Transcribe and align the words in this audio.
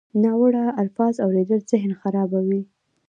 ناوړه 0.23 0.65
الفاظ 0.81 1.15
اورېدل 1.25 1.61
ذهن 1.71 1.91
خرابوي. 2.01 2.61